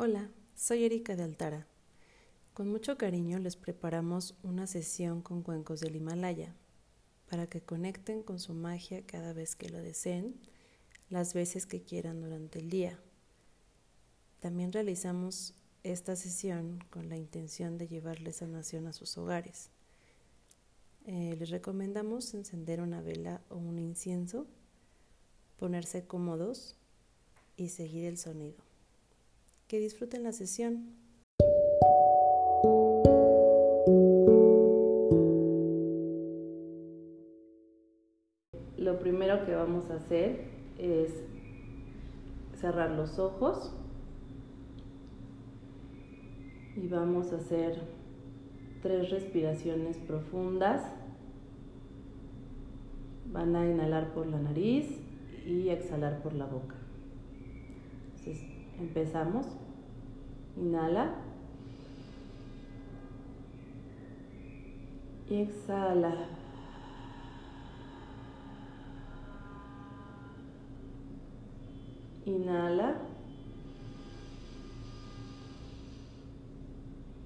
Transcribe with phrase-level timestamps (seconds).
[0.00, 1.66] Hola, soy Erika de Altara.
[2.54, 6.54] Con mucho cariño les preparamos una sesión con cuencos del Himalaya
[7.28, 10.36] para que conecten con su magia cada vez que lo deseen,
[11.10, 12.96] las veces que quieran durante el día.
[14.38, 19.70] También realizamos esta sesión con la intención de llevarles sanación a sus hogares.
[21.06, 24.46] Eh, les recomendamos encender una vela o un incienso,
[25.58, 26.76] ponerse cómodos
[27.56, 28.67] y seguir el sonido.
[29.68, 30.96] Que disfruten la sesión.
[38.78, 40.46] Lo primero que vamos a hacer
[40.78, 41.12] es
[42.54, 43.74] cerrar los ojos
[46.74, 47.82] y vamos a hacer
[48.80, 50.80] tres respiraciones profundas.
[53.26, 54.86] Van a inhalar por la nariz
[55.44, 56.77] y exhalar por la boca.
[58.80, 59.46] Empezamos.
[60.56, 61.14] Inhala.
[65.28, 66.14] Y exhala.
[72.24, 72.98] Inhala.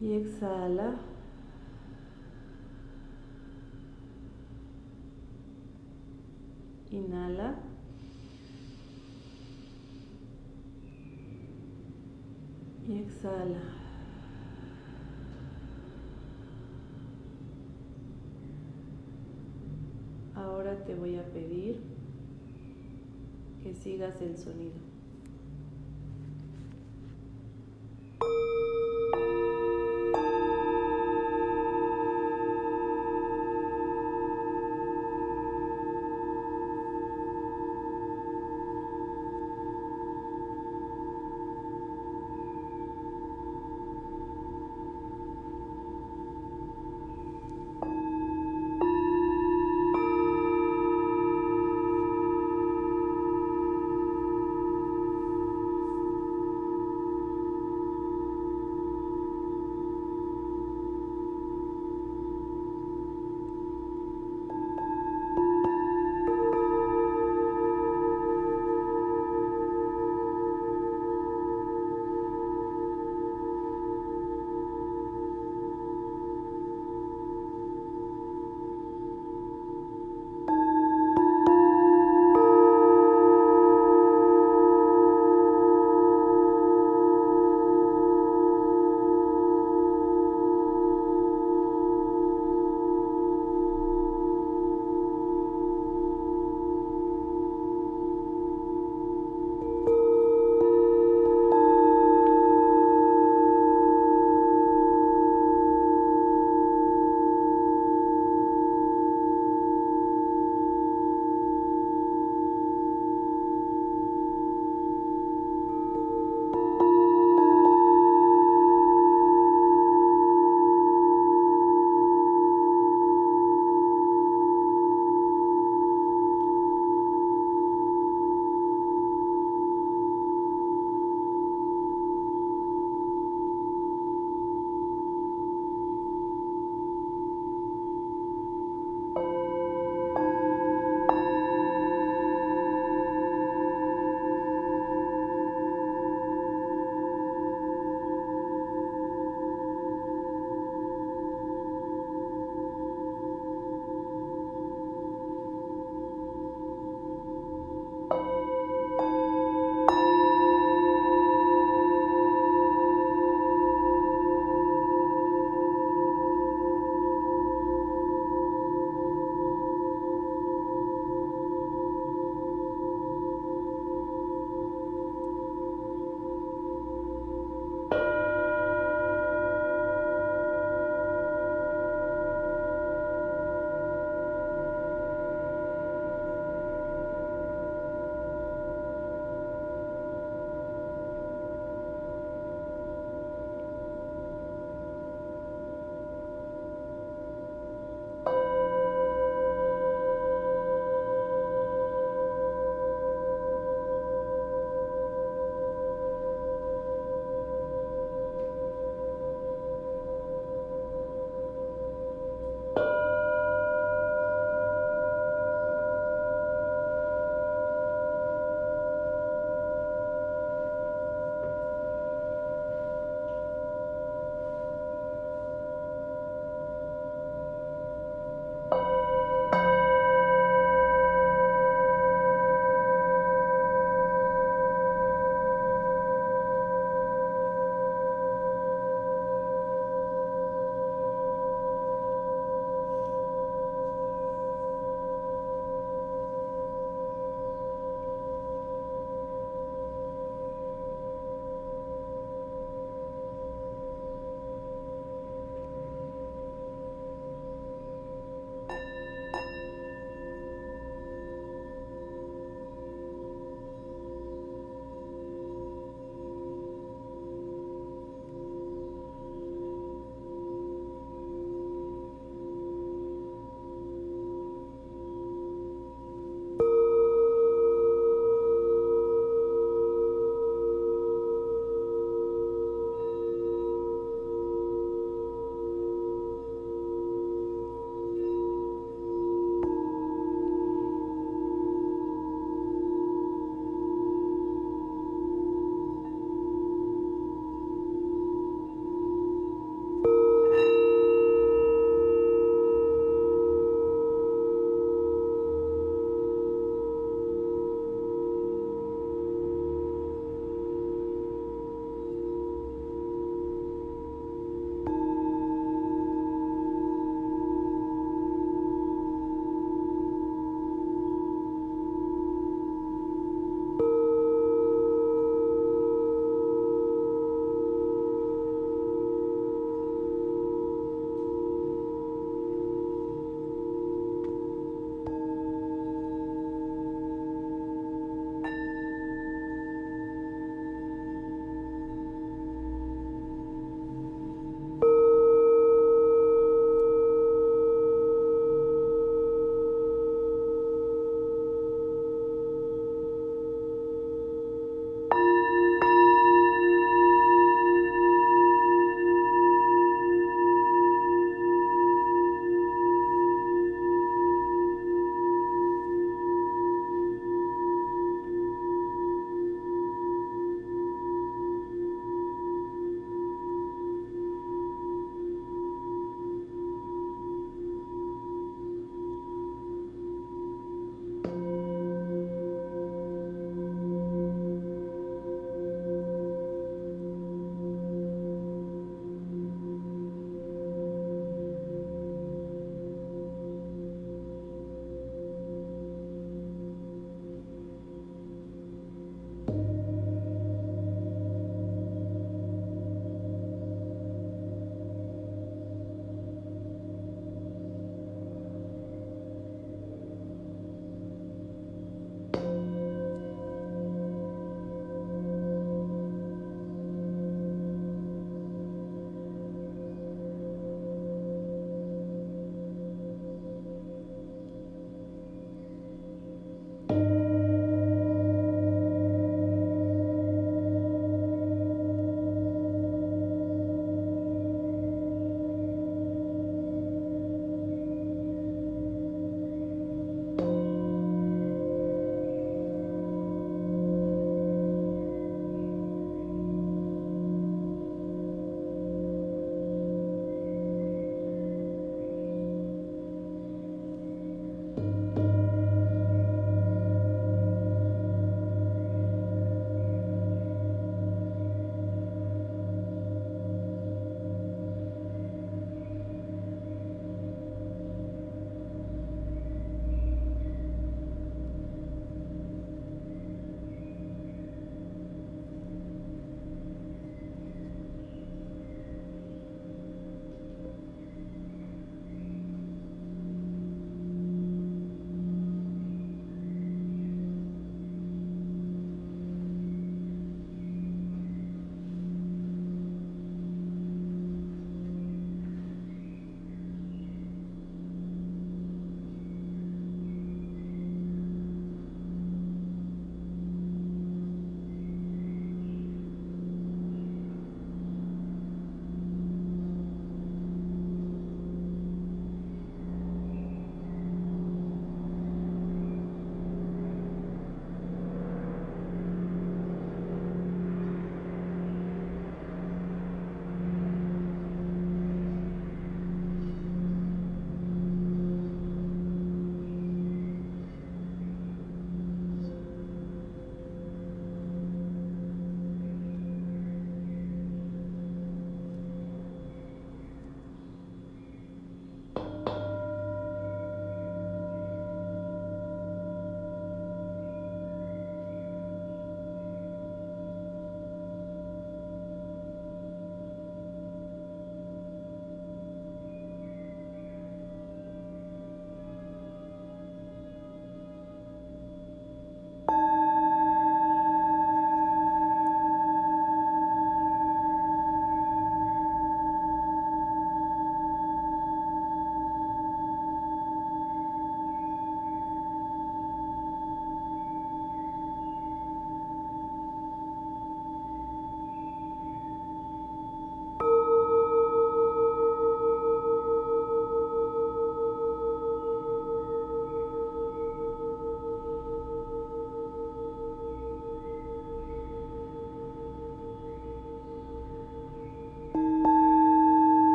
[0.00, 0.94] Y exhala.
[6.90, 7.71] Inhala.
[13.02, 13.60] Exhala.
[20.34, 21.80] Ahora te voy a pedir
[23.62, 24.91] que sigas el sonido.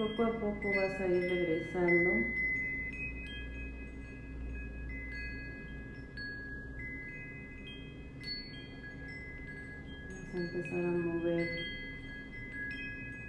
[0.00, 2.10] Poco a poco vas a ir regresando
[10.08, 11.48] Vas a empezar a mover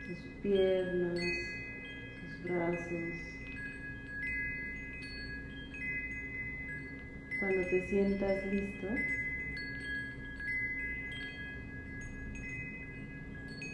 [0.08, 1.20] tus piernas,
[2.22, 3.16] tus brazos.
[7.38, 8.88] Cuando te sientas listo,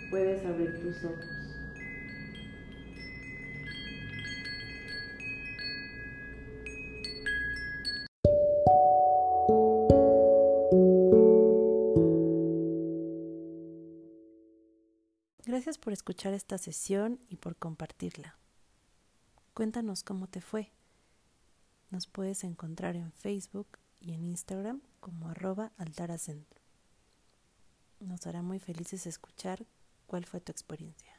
[0.10, 1.57] puedes abrir tus ojos.
[15.68, 18.38] Gracias por escuchar esta sesión y por compartirla.
[19.54, 20.72] Cuéntanos cómo te fue.
[21.90, 23.68] Nos puedes encontrar en Facebook
[24.00, 26.62] y en Instagram como arroba altaracentro.
[28.00, 29.66] Nos hará muy felices escuchar
[30.06, 31.17] cuál fue tu experiencia.